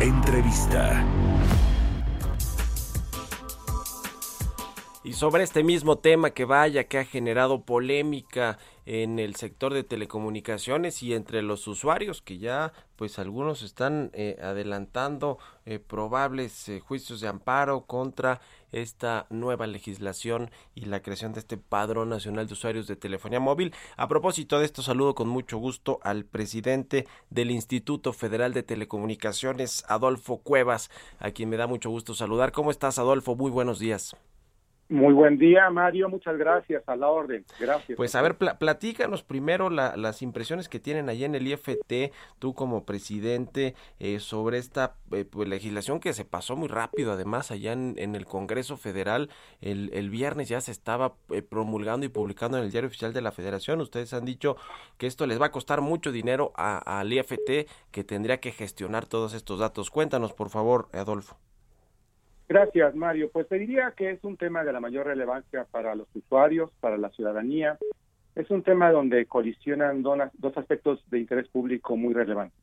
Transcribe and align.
Entrevista. 0.00 1.04
Y 5.02 5.12
sobre 5.12 5.42
este 5.42 5.64
mismo 5.64 5.96
tema 5.98 6.30
que 6.30 6.44
vaya, 6.44 6.84
que 6.84 6.98
ha 6.98 7.04
generado 7.04 7.64
polémica 7.64 8.58
en 8.88 9.18
el 9.18 9.36
sector 9.36 9.74
de 9.74 9.84
telecomunicaciones 9.84 11.02
y 11.02 11.12
entre 11.12 11.42
los 11.42 11.68
usuarios, 11.68 12.22
que 12.22 12.38
ya 12.38 12.72
pues 12.96 13.18
algunos 13.18 13.62
están 13.62 14.10
eh, 14.14 14.38
adelantando 14.42 15.36
eh, 15.66 15.78
probables 15.78 16.70
eh, 16.70 16.80
juicios 16.80 17.20
de 17.20 17.28
amparo 17.28 17.82
contra 17.82 18.40
esta 18.72 19.26
nueva 19.28 19.66
legislación 19.66 20.50
y 20.74 20.86
la 20.86 21.02
creación 21.02 21.34
de 21.34 21.40
este 21.40 21.58
Padrón 21.58 22.08
Nacional 22.08 22.46
de 22.46 22.54
Usuarios 22.54 22.86
de 22.86 22.96
Telefonía 22.96 23.40
Móvil. 23.40 23.74
A 23.98 24.08
propósito 24.08 24.58
de 24.58 24.64
esto, 24.64 24.80
saludo 24.80 25.14
con 25.14 25.28
mucho 25.28 25.58
gusto 25.58 26.00
al 26.02 26.24
presidente 26.24 27.06
del 27.28 27.50
Instituto 27.50 28.14
Federal 28.14 28.54
de 28.54 28.62
Telecomunicaciones, 28.62 29.84
Adolfo 29.88 30.38
Cuevas, 30.38 30.90
a 31.18 31.30
quien 31.32 31.50
me 31.50 31.58
da 31.58 31.66
mucho 31.66 31.90
gusto 31.90 32.14
saludar. 32.14 32.52
¿Cómo 32.52 32.70
estás, 32.70 32.98
Adolfo? 32.98 33.36
Muy 33.36 33.50
buenos 33.50 33.80
días. 33.80 34.16
Muy 34.90 35.12
buen 35.12 35.36
día, 35.36 35.68
Mario. 35.68 36.08
Muchas 36.08 36.38
gracias. 36.38 36.82
A 36.86 36.96
la 36.96 37.08
orden. 37.08 37.44
Gracias. 37.60 37.94
Pues 37.96 38.14
a 38.14 38.22
ver, 38.22 38.38
pla 38.38 38.58
platícanos 38.58 39.22
primero 39.22 39.68
la, 39.68 39.96
las 39.96 40.22
impresiones 40.22 40.70
que 40.70 40.80
tienen 40.80 41.10
allí 41.10 41.24
en 41.24 41.34
el 41.34 41.46
IFT, 41.46 42.12
tú 42.38 42.54
como 42.54 42.84
presidente, 42.84 43.74
eh, 43.98 44.18
sobre 44.18 44.56
esta 44.56 44.94
eh, 45.12 45.26
pues, 45.26 45.46
legislación 45.46 46.00
que 46.00 46.14
se 46.14 46.24
pasó 46.24 46.56
muy 46.56 46.68
rápido, 46.68 47.12
además, 47.12 47.50
allá 47.50 47.72
en, 47.72 47.96
el 47.98 48.24
Congreso 48.24 48.78
Federal. 48.78 49.28
El, 49.60 49.90
el, 49.92 50.08
viernes 50.08 50.48
ya 50.48 50.62
se 50.62 50.70
estaba 50.70 51.14
eh, 51.30 51.42
promulgando 51.42 52.06
y 52.06 52.08
publicando 52.08 52.56
en 52.56 52.64
el 52.64 52.70
Diario 52.70 52.88
Oficial 52.88 53.12
de 53.12 53.20
la 53.20 53.32
Federación. 53.32 53.82
Ustedes 53.82 54.14
han 54.14 54.24
dicho 54.24 54.56
que 54.96 55.06
esto 55.06 55.26
les 55.26 55.40
va 55.40 55.46
a 55.46 55.50
costar 55.50 55.82
mucho 55.82 56.12
dinero 56.12 56.52
al 56.56 57.12
IFT, 57.12 57.68
que 57.90 58.04
tendría 58.04 58.40
que 58.40 58.52
gestionar 58.52 59.06
todos 59.06 59.34
estos 59.34 59.58
datos. 59.58 59.90
Cuéntanos, 59.90 60.32
por 60.32 60.48
favor, 60.48 60.88
Adolfo. 60.92 61.36
Gracias, 62.48 62.94
Mario. 62.94 63.30
Pues 63.30 63.46
te 63.46 63.58
diría 63.58 63.92
que 63.96 64.10
es 64.10 64.24
un 64.24 64.36
tema 64.36 64.64
de 64.64 64.72
la 64.72 64.80
mayor 64.80 65.06
relevancia 65.06 65.66
para 65.70 65.94
los 65.94 66.08
usuarios, 66.14 66.70
para 66.80 66.96
la 66.96 67.10
ciudadanía. 67.10 67.78
Es 68.34 68.50
un 68.50 68.62
tema 68.62 68.90
donde 68.90 69.26
colisionan 69.26 70.02
dos 70.02 70.56
aspectos 70.56 71.04
de 71.10 71.18
interés 71.18 71.48
público 71.48 71.96
muy 71.96 72.14
relevantes. 72.14 72.58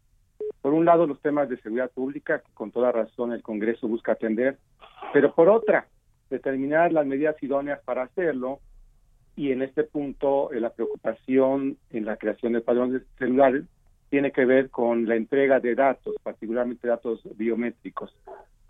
Por 0.61 0.73
un 0.73 0.85
lado, 0.85 1.05
los 1.05 1.21
temas 1.21 1.49
de 1.49 1.57
seguridad 1.57 1.91
pública, 1.91 2.39
que 2.39 2.51
con 2.53 2.71
toda 2.71 2.91
razón 2.91 3.31
el 3.31 3.43
Congreso 3.43 3.87
busca 3.87 4.13
atender, 4.13 4.57
pero 5.13 5.33
por 5.35 5.49
otra, 5.49 5.87
determinar 6.29 6.91
las 6.91 7.05
medidas 7.05 7.41
idóneas 7.43 7.79
para 7.83 8.03
hacerlo 8.03 8.59
y 9.35 9.51
en 9.51 9.61
este 9.61 9.83
punto 9.83 10.51
eh, 10.51 10.59
la 10.59 10.71
preocupación 10.71 11.77
en 11.91 12.05
la 12.05 12.17
creación 12.17 12.53
de 12.53 12.61
padrones 12.61 13.03
celulares 13.17 13.65
tiene 14.09 14.31
que 14.31 14.45
ver 14.45 14.69
con 14.69 15.07
la 15.07 15.15
entrega 15.15 15.59
de 15.59 15.75
datos, 15.75 16.15
particularmente 16.23 16.87
datos 16.87 17.21
biométricos. 17.35 18.15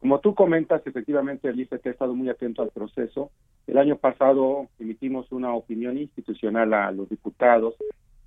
Como 0.05 0.19
tú 0.19 0.35
comentas, 0.35 0.85
efectivamente 0.85 1.49
el 1.49 1.59
IFT 1.59 1.87
ha 1.87 1.89
estado 1.89 2.13
muy 2.13 2.29
atento 2.29 2.61
al 2.61 2.69
proceso. 2.69 3.31
El 3.65 3.79
año 3.79 3.97
pasado 3.97 4.67
emitimos 4.77 5.31
una 5.31 5.55
opinión 5.55 5.97
institucional 5.97 6.75
a 6.75 6.91
los 6.91 7.09
diputados, 7.09 7.73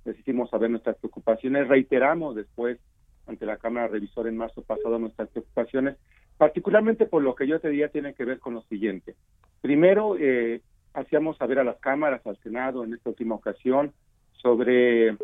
les 0.03 0.19
hicimos 0.19 0.49
saber 0.49 0.69
nuestras 0.69 0.97
preocupaciones, 0.97 1.69
reiteramos 1.69 2.35
después 2.35 2.79
ante 3.27 3.45
la 3.45 3.55
Cámara 3.55 3.87
Revisora 3.87 4.27
en 4.27 4.35
marzo 4.35 4.61
pasado 4.61 4.99
nuestras 4.99 5.29
preocupaciones, 5.29 5.95
particularmente 6.37 7.05
por 7.05 7.23
lo 7.23 7.33
que 7.33 7.47
yo 7.47 7.61
te 7.61 7.69
diría 7.69 7.87
tiene 7.87 8.13
que 8.13 8.25
ver 8.25 8.39
con 8.39 8.55
lo 8.55 8.61
siguiente. 8.63 9.15
Primero, 9.61 10.17
eh, 10.19 10.59
hacíamos 10.93 11.37
saber 11.37 11.59
a 11.59 11.63
las 11.63 11.77
cámaras, 11.77 12.27
al 12.27 12.35
Senado 12.43 12.83
en 12.83 12.93
esta 12.93 13.11
última 13.11 13.35
ocasión, 13.35 13.93
sobre 14.33 15.15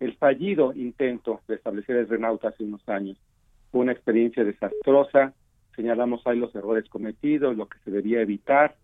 el 0.00 0.16
fallido 0.18 0.72
intento 0.72 1.42
de 1.46 1.56
establecer 1.56 1.96
el 1.96 2.08
Renauta 2.08 2.48
hace 2.48 2.64
unos 2.64 2.88
años. 2.88 3.18
Fue 3.70 3.82
una 3.82 3.92
experiencia 3.92 4.42
desastrosa, 4.42 5.34
señalamos 5.78 6.26
ahí 6.26 6.36
los 6.36 6.52
errores 6.56 6.88
cometidos, 6.88 7.56
lo 7.56 7.68
que 7.68 7.78
se 7.84 7.92
debía 7.92 8.20
evitar. 8.20 8.74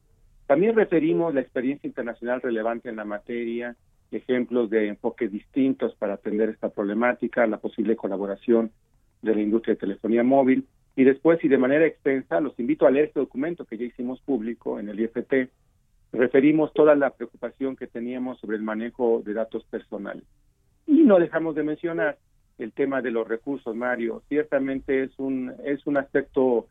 También 0.46 0.76
referimos 0.76 1.34
la 1.34 1.40
experiencia 1.40 1.88
internacional 1.88 2.40
relevante 2.40 2.88
en 2.88 2.94
la 2.94 3.04
materia, 3.04 3.74
ejemplos 4.12 4.70
de 4.70 4.86
enfoques 4.86 5.32
distintos 5.32 5.96
para 5.96 6.14
atender 6.14 6.50
esta 6.50 6.68
problemática, 6.68 7.48
la 7.48 7.58
posible 7.58 7.96
colaboración 7.96 8.70
de 9.22 9.34
la 9.34 9.40
industria 9.40 9.74
de 9.74 9.80
telefonía 9.80 10.22
móvil. 10.22 10.68
Y 10.94 11.02
después, 11.02 11.42
y 11.42 11.48
de 11.48 11.58
manera 11.58 11.84
extensa, 11.84 12.38
los 12.38 12.56
invito 12.60 12.86
a 12.86 12.92
leer 12.92 13.06
este 13.06 13.18
documento 13.18 13.64
que 13.64 13.76
ya 13.76 13.86
hicimos 13.86 14.20
público 14.20 14.78
en 14.78 14.88
el 14.88 15.00
IFT. 15.00 15.50
Referimos 16.12 16.72
toda 16.74 16.94
la 16.94 17.10
preocupación 17.10 17.74
que 17.74 17.88
teníamos 17.88 18.38
sobre 18.38 18.56
el 18.56 18.62
manejo 18.62 19.20
de 19.24 19.34
datos 19.34 19.64
personales. 19.64 20.22
Y 20.86 21.02
no 21.02 21.18
dejamos 21.18 21.56
de 21.56 21.64
mencionar 21.64 22.18
el 22.58 22.70
tema 22.72 23.02
de 23.02 23.10
los 23.10 23.26
recursos, 23.26 23.74
Mario. 23.74 24.22
Ciertamente 24.28 25.02
es 25.02 25.18
un, 25.18 25.52
es 25.64 25.84
un 25.88 25.96
aspecto 25.96 26.68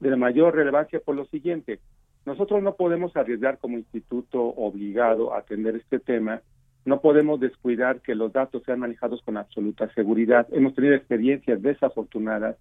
de 0.00 0.10
la 0.10 0.16
mayor 0.16 0.54
relevancia 0.54 1.00
por 1.00 1.14
lo 1.14 1.24
siguiente. 1.26 1.80
Nosotros 2.26 2.62
no 2.62 2.74
podemos 2.74 3.16
arriesgar 3.16 3.58
como 3.58 3.78
instituto 3.78 4.42
obligado 4.42 5.32
a 5.32 5.38
atender 5.38 5.76
este 5.76 5.98
tema, 5.98 6.42
no 6.84 7.00
podemos 7.00 7.40
descuidar 7.40 8.00
que 8.00 8.14
los 8.14 8.32
datos 8.32 8.62
sean 8.64 8.80
manejados 8.80 9.22
con 9.22 9.36
absoluta 9.36 9.92
seguridad. 9.94 10.46
Hemos 10.52 10.74
tenido 10.74 10.94
experiencias 10.94 11.60
desafortunadas 11.60 12.56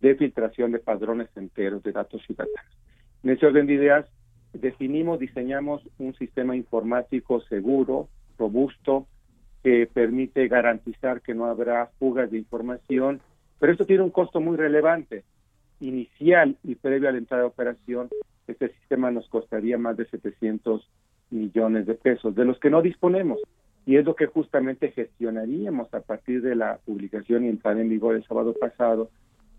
de 0.00 0.14
filtración 0.14 0.72
de 0.72 0.78
padrones 0.78 1.28
enteros 1.36 1.82
de 1.82 1.92
datos 1.92 2.22
ciudadanos. 2.24 2.78
En 3.22 3.30
ese 3.30 3.46
orden 3.46 3.66
de 3.66 3.74
ideas, 3.74 4.06
definimos, 4.52 5.18
diseñamos 5.18 5.82
un 5.98 6.14
sistema 6.14 6.54
informático 6.54 7.40
seguro, 7.42 8.08
robusto, 8.38 9.06
que 9.62 9.88
permite 9.92 10.46
garantizar 10.46 11.22
que 11.22 11.34
no 11.34 11.46
habrá 11.46 11.86
fugas 11.98 12.30
de 12.30 12.38
información, 12.38 13.20
pero 13.58 13.72
esto 13.72 13.86
tiene 13.86 14.02
un 14.02 14.10
costo 14.10 14.40
muy 14.40 14.56
relevante 14.56 15.24
inicial 15.88 16.56
y 16.62 16.74
previo 16.74 17.08
a 17.08 17.12
la 17.12 17.18
entrada 17.18 17.42
de 17.42 17.48
operación, 17.48 18.08
este 18.46 18.68
sistema 18.68 19.10
nos 19.10 19.28
costaría 19.28 19.78
más 19.78 19.96
de 19.96 20.06
700 20.06 20.88
millones 21.30 21.86
de 21.86 21.94
pesos, 21.94 22.34
de 22.34 22.44
los 22.44 22.58
que 22.58 22.70
no 22.70 22.82
disponemos. 22.82 23.40
Y 23.86 23.96
es 23.96 24.04
lo 24.04 24.16
que 24.16 24.26
justamente 24.26 24.92
gestionaríamos 24.92 25.92
a 25.92 26.00
partir 26.00 26.40
de 26.42 26.54
la 26.54 26.78
publicación 26.84 27.44
y 27.44 27.48
entrada 27.48 27.80
en 27.80 27.90
vigor 27.90 28.16
el 28.16 28.24
sábado 28.24 28.54
pasado 28.54 29.10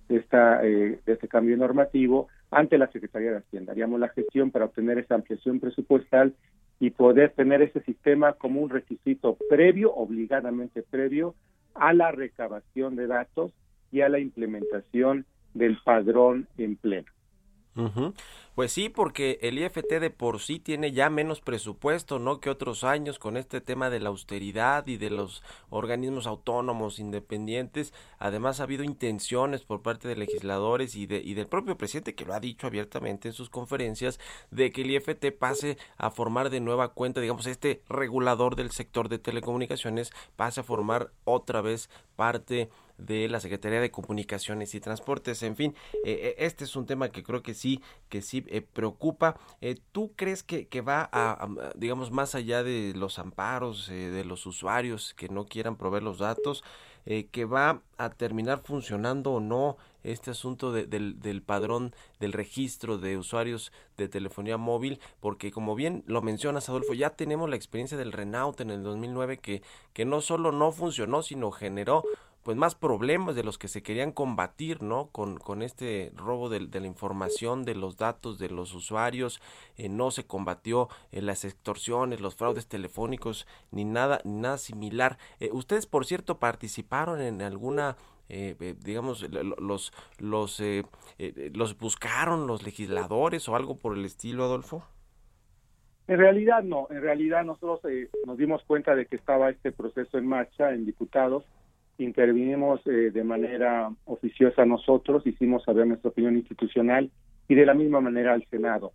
de, 0.09 0.17
esta, 0.17 0.65
eh, 0.65 0.99
de 1.05 1.13
este 1.13 1.27
cambio 1.27 1.57
normativo 1.57 2.27
ante 2.49 2.77
la 2.77 2.91
Secretaría 2.91 3.31
de 3.31 3.37
Hacienda. 3.37 3.73
Haríamos 3.73 3.99
la 3.99 4.09
gestión 4.09 4.51
para 4.51 4.65
obtener 4.65 4.97
esa 4.97 5.15
ampliación 5.15 5.59
presupuestal 5.59 6.33
y 6.79 6.89
poder 6.89 7.31
tener 7.31 7.61
ese 7.61 7.81
sistema 7.81 8.33
como 8.33 8.61
un 8.61 8.69
requisito 8.69 9.37
previo, 9.49 9.93
obligadamente 9.93 10.81
previo, 10.81 11.35
a 11.73 11.93
la 11.93 12.11
recabación 12.11 12.95
de 12.95 13.07
datos 13.07 13.51
y 13.91 14.01
a 14.01 14.09
la 14.09 14.19
implementación 14.19 15.25
del 15.55 15.79
padrón 15.83 16.47
en 16.57 16.75
pleno. 16.75 17.07
Pues 18.55 18.71
sí, 18.71 18.87
porque 18.87 19.37
el 19.41 19.59
IFT 19.59 19.99
de 19.99 20.09
por 20.09 20.39
sí 20.39 20.59
tiene 20.59 20.93
ya 20.93 21.09
menos 21.09 21.41
presupuesto, 21.41 22.19
¿no? 22.19 22.39
Que 22.39 22.49
otros 22.49 22.85
años 22.85 23.19
con 23.19 23.35
este 23.35 23.59
tema 23.59 23.89
de 23.89 23.99
la 23.99 24.07
austeridad 24.07 24.87
y 24.87 24.95
de 24.95 25.09
los 25.09 25.43
organismos 25.69 26.25
autónomos 26.25 26.99
independientes. 26.99 27.93
Además 28.17 28.61
ha 28.61 28.63
habido 28.63 28.85
intenciones 28.85 29.65
por 29.65 29.81
parte 29.81 30.07
de 30.07 30.15
legisladores 30.15 30.95
y, 30.95 31.05
de, 31.05 31.17
y 31.17 31.33
del 31.33 31.47
propio 31.47 31.77
presidente 31.77 32.15
que 32.15 32.23
lo 32.23 32.33
ha 32.33 32.39
dicho 32.39 32.65
abiertamente 32.65 33.27
en 33.27 33.33
sus 33.33 33.49
conferencias 33.49 34.21
de 34.51 34.71
que 34.71 34.83
el 34.83 34.91
IFT 34.91 35.37
pase 35.37 35.77
a 35.97 36.09
formar 36.09 36.49
de 36.49 36.61
nueva 36.61 36.93
cuenta, 36.93 37.19
digamos, 37.19 37.47
este 37.47 37.81
regulador 37.89 38.55
del 38.55 38.71
sector 38.71 39.09
de 39.09 39.19
telecomunicaciones 39.19 40.13
pase 40.37 40.61
a 40.61 40.63
formar 40.63 41.11
otra 41.25 41.59
vez 41.59 41.89
parte 42.15 42.69
de 42.97 43.27
la 43.29 43.39
Secretaría 43.39 43.81
de 43.81 43.91
Comunicaciones 43.91 44.73
y 44.75 44.79
Transportes. 44.79 45.43
En 45.43 45.55
fin, 45.55 45.75
eh, 46.05 46.19
eh, 46.21 46.35
este 46.39 46.63
es 46.63 46.75
un 46.75 46.85
tema 46.85 47.09
que 47.09 47.23
creo 47.23 47.41
que 47.41 47.53
sí, 47.53 47.81
que 48.09 48.21
sí 48.21 48.45
eh, 48.47 48.61
preocupa. 48.61 49.37
¿Tú 49.91 50.13
crees 50.15 50.43
que, 50.43 50.67
que 50.67 50.81
va 50.81 51.09
a, 51.11 51.47
digamos, 51.75 52.11
más 52.11 52.35
allá 52.35 52.63
de 52.63 52.93
los 52.95 53.19
amparos 53.19 53.87
de 53.87 54.23
los 54.25 54.45
usuarios 54.45 55.13
que 55.13 55.29
no 55.29 55.45
quieran 55.45 55.75
proveer 55.75 56.03
los 56.03 56.19
datos, 56.19 56.63
que 57.05 57.45
va 57.45 57.81
a 57.97 58.09
terminar 58.09 58.61
funcionando 58.63 59.33
o 59.33 59.39
no 59.39 59.77
este 60.03 60.31
asunto 60.31 60.71
del, 60.71 61.19
del, 61.19 61.41
padrón 61.41 61.93
del 62.19 62.33
registro 62.33 62.97
de 62.97 63.17
usuarios 63.17 63.71
de 63.97 64.07
telefonía 64.07 64.57
móvil, 64.57 64.99
porque 65.19 65.51
como 65.51 65.75
bien 65.75 66.03
lo 66.07 66.21
mencionas, 66.21 66.69
Adolfo, 66.69 66.93
ya 66.93 67.11
tenemos 67.11 67.49
la 67.49 67.55
experiencia 67.55 67.97
del 67.97 68.11
Renault 68.11 68.61
en 68.61 68.69
el 68.69 68.83
2009 68.83 69.39
que, 69.39 69.61
que 69.93 70.05
no 70.05 70.21
solo 70.21 70.51
no 70.51 70.71
funcionó, 70.71 71.23
sino 71.23 71.51
generó 71.51 72.03
pues 72.45 72.55
más 72.57 72.75
problemas 72.75 73.35
de 73.35 73.43
los 73.43 73.57
que 73.57 73.67
se 73.67 73.81
querían 73.81 74.11
combatir, 74.11 74.83
¿no? 74.83 75.09
Con, 75.11 75.39
con 75.39 75.63
este 75.63 76.11
robo 76.15 76.47
de, 76.47 76.59
la 76.59 76.85
información, 76.85 77.65
de 77.65 77.73
los 77.73 77.97
datos 77.97 78.37
de 78.37 78.49
los 78.49 78.75
usuarios, 78.75 79.41
eh, 79.77 79.89
no 79.89 80.11
se 80.11 80.27
combatió 80.27 80.87
eh, 81.11 81.23
las 81.23 81.43
extorsiones, 81.43 82.21
los 82.21 82.35
fraudes 82.35 82.67
telefónicos, 82.67 83.47
ni 83.71 83.83
nada, 83.83 84.21
ni 84.25 84.33
nada 84.33 84.59
similar. 84.59 85.17
Eh, 85.39 85.49
ustedes, 85.53 85.87
por 85.87 86.05
cierto, 86.05 86.37
participaron 86.37 87.19
en 87.19 87.41
alguna 87.41 87.97
digamos, 88.27 89.23
los, 89.29 89.93
los, 90.17 90.63
los 91.53 91.77
buscaron 91.77 92.47
los 92.47 92.63
legisladores 92.63 93.47
o 93.47 93.55
algo 93.55 93.77
por 93.77 93.95
el 93.95 94.03
estilo, 94.03 94.45
Adolfo? 94.45 94.83
En 96.07 96.17
realidad 96.17 96.63
no, 96.63 96.87
en 96.89 97.01
realidad 97.01 97.43
nosotros 97.43 97.81
nos 98.25 98.37
dimos 98.39 98.63
cuenta 98.63 98.95
de 98.95 99.05
que 99.05 99.15
estaba 99.15 99.51
este 99.51 99.71
proceso 99.71 100.17
en 100.17 100.27
marcha 100.27 100.71
en 100.73 100.87
diputados 100.87 101.45
intervinimos 101.97 102.85
eh, 102.87 103.11
de 103.11 103.23
manera 103.23 103.89
oficiosa 104.05 104.65
nosotros, 104.65 105.25
hicimos 105.25 105.63
saber 105.63 105.87
nuestra 105.87 106.09
opinión 106.09 106.35
institucional 106.35 107.09
y 107.47 107.55
de 107.55 107.65
la 107.65 107.73
misma 107.73 108.01
manera 108.01 108.33
al 108.33 108.45
Senado. 108.49 108.93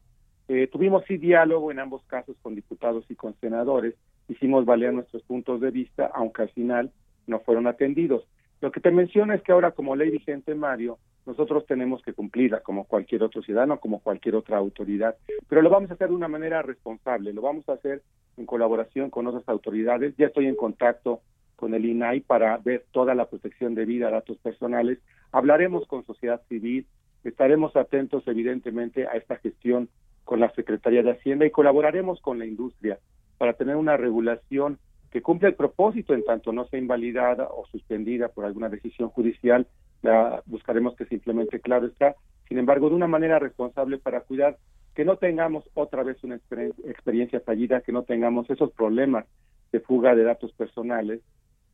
Eh, 0.49 0.67
tuvimos 0.67 1.05
sí 1.07 1.17
diálogo 1.17 1.71
en 1.71 1.79
ambos 1.79 2.03
casos 2.07 2.37
con 2.43 2.55
diputados 2.55 3.05
y 3.09 3.15
con 3.15 3.35
senadores, 3.41 3.95
hicimos 4.29 4.65
valer 4.65 4.93
nuestros 4.93 5.23
puntos 5.23 5.61
de 5.61 5.71
vista, 5.71 6.11
aunque 6.13 6.43
al 6.43 6.51
final 6.51 6.91
no 7.27 7.41
fueron 7.41 7.67
atendidos. 7.67 8.27
Lo 8.61 8.73
que 8.73 8.81
te 8.81 8.91
menciono 8.91 9.33
es 9.33 9.43
que 9.43 9.53
ahora 9.53 9.71
como 9.71 9.97
ley 9.97 10.11
vigente, 10.11 10.55
Mario, 10.55 10.99
nosotros 11.25 11.67
tenemos 11.67 12.03
que 12.03 12.13
cumplirla 12.13 12.61
como 12.61 12.85
cualquier 12.85 13.23
otro 13.23 13.43
ciudadano, 13.43 13.79
como 13.79 14.01
cualquier 14.01 14.35
otra 14.35 14.59
autoridad, 14.59 15.17
pero 15.49 15.63
lo 15.63 15.71
vamos 15.71 15.91
a 15.91 15.95
hacer 15.95 16.09
de 16.09 16.15
una 16.15 16.29
manera 16.29 16.63
responsable, 16.63 17.33
lo 17.33 17.43
vamos 17.43 17.69
a 17.69 17.75
hacer 17.75 18.03
en 18.37 18.47
colaboración 18.47 19.11
con 19.11 19.27
otras 19.27 19.49
autoridades. 19.49 20.15
Ya 20.17 20.27
estoy 20.27 20.47
en 20.47 20.57
contacto 20.57 21.21
con 21.61 21.75
el 21.75 21.85
INAI 21.85 22.21
para 22.21 22.57
ver 22.57 22.87
toda 22.91 23.15
la 23.15 23.27
protección 23.27 23.75
de 23.75 23.85
vida, 23.85 24.11
datos 24.11 24.39
personales. 24.39 24.99
Hablaremos 25.31 25.87
con 25.87 26.07
sociedad 26.07 26.41
civil, 26.49 26.87
estaremos 27.23 27.77
atentos 27.77 28.27
evidentemente 28.27 29.07
a 29.07 29.13
esta 29.13 29.37
gestión 29.37 29.91
con 30.25 30.41
la 30.41 30.51
Secretaría 30.55 31.03
de 31.03 31.11
Hacienda 31.11 31.45
y 31.45 31.51
colaboraremos 31.51 32.21
con 32.23 32.39
la 32.39 32.47
industria 32.47 32.99
para 33.37 33.53
tener 33.53 33.77
una 33.77 33.99
regulación 33.99 34.79
que 35.11 35.21
cumpla 35.21 35.49
el 35.49 35.55
propósito 35.55 36.15
en 36.15 36.25
tanto 36.25 36.51
no 36.51 36.65
sea 36.65 36.79
invalidada 36.79 37.49
o 37.49 37.67
suspendida 37.67 38.29
por 38.29 38.47
alguna 38.47 38.71
decisión 38.71 39.11
judicial, 39.11 39.67
la 40.01 40.43
buscaremos 40.47 40.97
que 40.97 41.05
simplemente 41.05 41.61
claro 41.61 41.87
está, 41.87 42.15
sin 42.49 42.59
embargo, 42.59 42.89
de 42.89 42.95
una 42.95 43.07
manera 43.07 43.39
responsable 43.39 43.99
para 43.99 44.23
cuidar 44.23 44.57
que 44.95 45.05
no 45.05 45.17
tengamos 45.17 45.65
otra 45.75 46.03
vez 46.05 46.23
una 46.25 46.37
experiencia 46.37 47.41
fallida, 47.41 47.83
que 47.83 47.93
no 47.93 48.05
tengamos 48.05 48.49
esos 48.49 48.73
problemas 48.73 49.27
de 49.73 49.81
fuga 49.81 50.15
de 50.15 50.25
datos 50.25 50.53
personales 50.53 51.21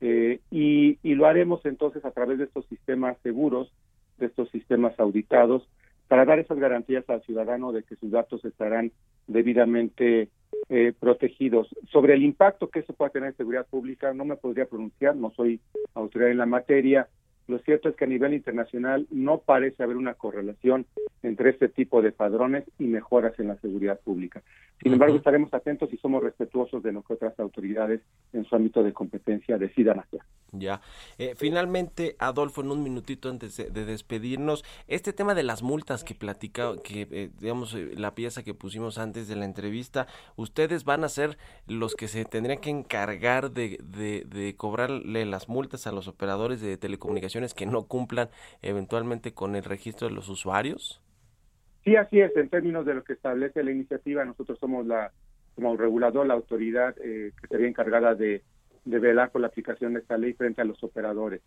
eh, 0.00 0.40
y, 0.50 0.96
lo 1.14 1.26
haremos 1.26 1.64
entonces 1.64 2.04
a 2.04 2.10
través 2.10 2.38
de 2.38 2.44
estos 2.44 2.66
sistemas 2.66 3.16
seguros, 3.22 3.72
de 4.18 4.26
estos 4.26 4.50
sistemas 4.50 4.98
auditados, 5.00 5.66
para 6.08 6.24
dar 6.24 6.38
esas 6.38 6.58
garantías 6.58 7.08
al 7.08 7.22
ciudadano 7.22 7.72
de 7.72 7.82
que 7.82 7.96
sus 7.96 8.10
datos 8.10 8.44
estarán 8.44 8.92
debidamente 9.26 10.28
eh, 10.68 10.92
protegidos. 10.98 11.68
Sobre 11.90 12.14
el 12.14 12.22
impacto 12.22 12.68
que 12.68 12.80
eso 12.80 12.92
puede 12.92 13.10
tener 13.12 13.30
en 13.30 13.36
seguridad 13.36 13.66
pública, 13.66 14.12
no 14.12 14.24
me 14.24 14.36
podría 14.36 14.66
pronunciar, 14.66 15.16
no 15.16 15.30
soy 15.30 15.60
autoridad 15.94 16.30
en 16.30 16.38
la 16.38 16.46
materia, 16.46 17.08
lo 17.48 17.58
cierto 17.60 17.88
es 17.88 17.96
que 17.96 18.04
a 18.04 18.08
nivel 18.08 18.34
internacional 18.34 19.06
no 19.10 19.38
parece 19.38 19.82
haber 19.82 19.96
una 19.96 20.14
correlación 20.14 20.86
entre 21.22 21.50
este 21.50 21.68
tipo 21.68 22.02
de 22.02 22.12
padrones 22.12 22.64
y 22.78 22.84
mejoras 22.84 23.38
en 23.38 23.48
la 23.48 23.56
seguridad 23.56 24.00
pública. 24.00 24.42
Sin 24.82 24.92
embargo, 24.92 25.16
estaremos 25.16 25.52
atentos 25.54 25.92
y 25.92 25.96
somos 25.96 26.22
respetuosos 26.22 26.82
de 26.82 26.92
lo 26.92 27.02
que 27.02 27.14
otras 27.14 27.38
autoridades 27.40 28.02
en 28.32 28.44
su 28.44 28.54
ámbito 28.54 28.82
de 28.82 28.92
competencia 28.92 29.56
decidan 29.58 30.00
hacer. 30.00 30.20
Ya. 30.52 30.80
Eh, 31.18 31.34
finalmente, 31.36 32.14
Adolfo, 32.18 32.60
en 32.60 32.70
un 32.70 32.82
minutito 32.82 33.30
antes 33.30 33.56
de, 33.56 33.84
despedirnos, 33.84 34.64
este 34.86 35.12
tema 35.12 35.34
de 35.34 35.42
las 35.42 35.62
multas 35.62 36.04
que 36.04 36.14
platicaba, 36.14 36.76
que 36.82 37.08
eh, 37.10 37.30
digamos 37.38 37.74
eh, 37.74 37.92
la 37.96 38.14
pieza 38.14 38.44
que 38.44 38.54
pusimos 38.54 38.98
antes 38.98 39.28
de 39.28 39.36
la 39.36 39.44
entrevista, 39.44 40.06
ustedes 40.36 40.84
van 40.84 41.04
a 41.04 41.08
ser 41.08 41.38
los 41.66 41.94
que 41.94 42.06
se 42.06 42.24
tendrían 42.24 42.60
que 42.60 42.70
encargar 42.70 43.50
de, 43.52 43.78
de 43.82 44.54
cobrarle 44.56 45.24
las 45.24 45.48
multas 45.48 45.86
a 45.86 45.92
los 45.92 46.06
operadores 46.06 46.60
de 46.60 46.76
telecomunicaciones 46.76 47.35
que 47.54 47.66
no 47.66 47.86
cumplan 47.86 48.28
eventualmente 48.62 49.32
con 49.32 49.56
el 49.56 49.64
registro 49.64 50.08
de 50.08 50.14
los 50.14 50.28
usuarios? 50.28 51.02
Sí, 51.84 51.94
así 51.96 52.20
es. 52.20 52.36
En 52.36 52.48
términos 52.48 52.84
de 52.84 52.94
lo 52.94 53.04
que 53.04 53.12
establece 53.12 53.62
la 53.62 53.70
iniciativa, 53.70 54.24
nosotros 54.24 54.58
somos 54.58 54.86
la, 54.86 55.12
como 55.54 55.76
regulador, 55.76 56.26
la 56.26 56.34
autoridad 56.34 56.94
eh, 57.02 57.32
que 57.40 57.48
sería 57.48 57.68
encargada 57.68 58.14
de, 58.14 58.42
velar 58.84 59.30
por 59.30 59.40
la 59.40 59.48
aplicación 59.48 59.94
de 59.94 60.00
esta 60.00 60.16
ley 60.16 60.32
frente 60.34 60.60
a 60.60 60.64
los 60.64 60.82
operadores. 60.84 61.42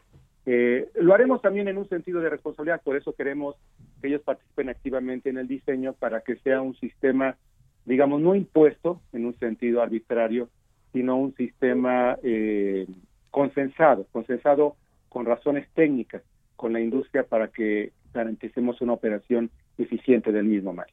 Eh, 0.45 0.89
lo 0.95 1.13
haremos 1.13 1.41
también 1.41 1.67
en 1.67 1.77
un 1.77 1.87
sentido 1.87 2.19
de 2.19 2.29
responsabilidad, 2.29 2.81
por 2.81 2.95
eso 2.95 3.13
queremos 3.13 3.55
que 4.01 4.07
ellos 4.07 4.21
participen 4.21 4.69
activamente 4.69 5.29
en 5.29 5.37
el 5.37 5.47
diseño 5.47 5.93
para 5.93 6.21
que 6.21 6.37
sea 6.37 6.61
un 6.61 6.75
sistema, 6.75 7.37
digamos, 7.85 8.19
no 8.19 8.35
impuesto 8.35 9.01
en 9.13 9.25
un 9.25 9.37
sentido 9.39 9.81
arbitrario, 9.81 10.49
sino 10.91 11.17
un 11.17 11.35
sistema 11.35 12.17
eh, 12.23 12.87
consensado, 13.29 14.07
consensado 14.11 14.75
con 15.09 15.25
razones 15.25 15.67
técnicas 15.73 16.23
con 16.55 16.73
la 16.73 16.81
industria 16.81 17.23
para 17.23 17.47
que 17.47 17.93
garanticemos 18.13 18.81
una 18.81 18.93
operación 18.93 19.49
eficiente 19.77 20.31
del 20.31 20.45
mismo 20.45 20.73
mal. 20.73 20.87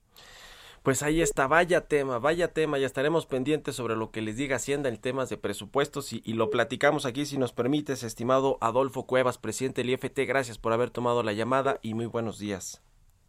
Pues 0.84 1.02
ahí 1.02 1.20
está, 1.20 1.48
vaya 1.48 1.88
tema, 1.88 2.20
vaya 2.20 2.52
tema, 2.52 2.78
ya 2.78 2.86
estaremos 2.86 3.26
pendientes 3.26 3.74
sobre 3.74 3.96
lo 3.96 4.12
que 4.12 4.22
les 4.22 4.36
diga 4.36 4.54
Hacienda 4.54 4.88
en 4.88 5.00
temas 5.00 5.28
de 5.28 5.36
presupuestos 5.36 6.12
y, 6.12 6.32
lo 6.34 6.48
platicamos 6.48 7.06
aquí 7.06 7.26
si 7.26 7.38
nos 7.38 7.52
permites, 7.52 8.04
estimado 8.04 8.56
Adolfo 8.60 9.04
Cuevas, 9.04 9.38
presidente 9.38 9.82
del 9.82 9.90
IFT, 9.90 10.20
gracias 10.28 10.58
por 10.58 10.72
haber 10.72 10.90
tomado 10.90 11.24
la 11.24 11.32
llamada 11.32 11.80
y 11.82 11.94
muy 11.94 12.06
buenos 12.06 12.38
días. 12.38 12.80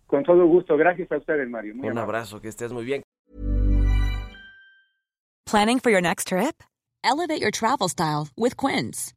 Con 0.06 0.24
todo 0.24 0.46
gusto, 0.46 0.78
gracias 0.78 1.12
a 1.12 1.18
ustedes, 1.18 1.50
Mario. 1.50 1.74
Un 1.82 1.98
abrazo, 1.98 2.40
que 2.40 2.48
estés 2.48 2.72
muy 2.72 2.86
bien. 2.86 3.02
Planning 5.50 5.80
for 5.80 5.92
your 5.92 6.02
next 6.02 6.28
trip? 6.28 6.62
Elevate 7.04 7.42
your 7.42 7.52
travel 7.52 7.90
style 7.90 8.28
with 8.38 8.56
Quince. 8.56 9.17